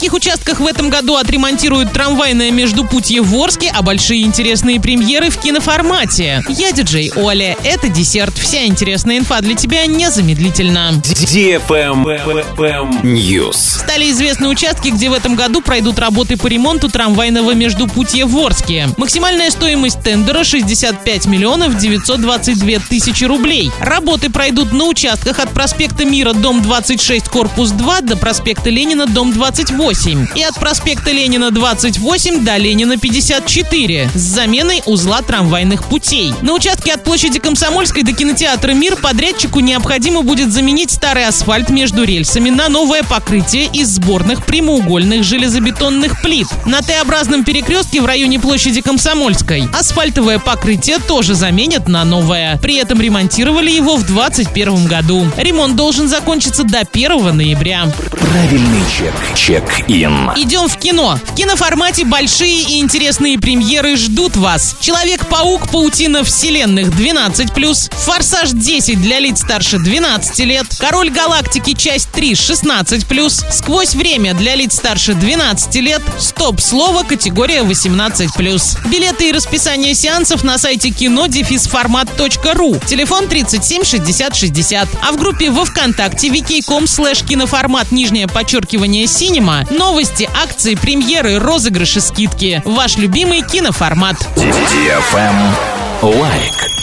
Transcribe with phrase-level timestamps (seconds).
[0.00, 5.37] каких участках в этом году отремонтируют трамвайное междупутье в Орске, а большие интересные премьеры в
[5.37, 6.43] киноформате.
[6.47, 8.37] Я диджей Оля, это десерт.
[8.37, 11.01] Вся интересная инфа для тебя незамедлительно.
[13.01, 13.79] News.
[13.79, 18.89] Стали известны участки, где в этом году пройдут работы по ремонту трамвайного междупутья в Орске.
[18.97, 23.71] Максимальная стоимость тендера 65 миллионов 922 тысячи рублей.
[23.79, 29.33] Работы пройдут на участках от проспекта Мира, дом 26, корпус 2 до проспекта Ленина, дом
[29.33, 30.10] 28.
[30.35, 36.33] И от проспекта Ленина 28 до Ленина 54 с заменой узла трамвайных путей.
[36.41, 42.03] На участке от площади Комсомольской до кинотеатра Мир подрядчику необходимо будет заменить старый асфальт между
[42.03, 46.47] рельсами на новое покрытие из сборных прямоугольных железобетонных плит.
[46.65, 52.57] На Т-образном перекрестке в районе площади Комсомольской асфальтовое покрытие тоже заменят на новое.
[52.57, 55.27] При этом ремонтировали его в 2021 году.
[55.37, 57.91] Ремонт должен закончиться до 1 ноября.
[58.11, 58.83] Правильный
[59.35, 59.71] чек.
[60.01, 60.31] Чек-ин.
[60.35, 61.19] Идем в кино.
[61.23, 64.75] В киноформате большие и интересные премьеры ждут вас.
[64.79, 72.33] Человек-паук, паутина вселенных 12+, Форсаж 10 для лиц старше 12 лет, Король галактики часть 3
[72.33, 78.87] 16+, Сквозь время для лиц старше 12 лет, Стоп-слово категория 18+.
[78.89, 82.79] Билеты и расписание сеансов на сайте кино дефисформат.ру.
[82.87, 84.87] Телефон 37 60 60.
[85.01, 91.99] А в группе во Вконтакте vk.com slash киноформат нижнее подчеркивание cinema новости, акции, премьеры, розыгрыши,
[91.99, 92.61] скидки.
[92.63, 94.15] Ваш любимый киноформат.
[96.01, 96.80] Лайк.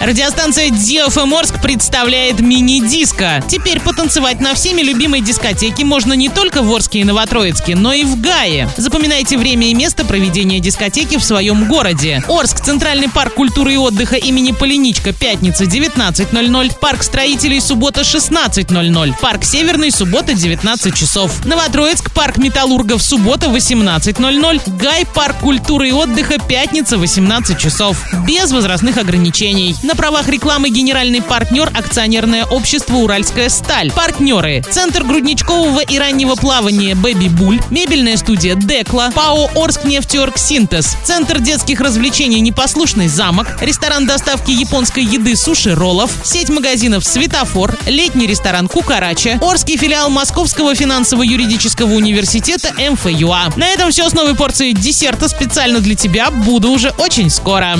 [0.00, 3.44] Радиостанция DFM Орск представляет мини-диско.
[3.46, 8.04] Теперь потанцевать на всеми любимой дискотеке можно не только в Орске и Новотроицке, но и
[8.04, 8.70] в Гае.
[8.78, 12.24] Запоминайте время и место проведения дискотеки в своем городе.
[12.28, 19.44] Орск, Центральный парк культуры и отдыха имени Поляничко, пятница 19.00, парк строителей суббота 16.00, парк
[19.44, 21.44] Северный суббота 19 часов.
[21.44, 28.02] Новотроицк, парк металлургов суббота 18.00, Гай, парк культуры и отдыха пятница 18 часов.
[28.26, 29.74] Без возрастных ограничений.
[29.82, 33.90] На правах рекламы генеральный партнер акционерное общество «Уральская сталь».
[33.90, 34.62] Партнеры.
[34.70, 41.40] Центр грудничкового и раннего плавания «Бэби Буль», мебельная студия «Декла», ПАО «Орск нефтеорг Синтез», Центр
[41.40, 48.68] детских развлечений «Непослушный замок», ресторан доставки японской еды «Суши Роллов», сеть магазинов «Светофор», летний ресторан
[48.68, 53.54] «Кукарача», Орский филиал Московского финансово-юридического университета МФЮА.
[53.56, 56.30] На этом все с новой порцией десерта специально для тебя.
[56.30, 57.74] Буду уже очень скоро.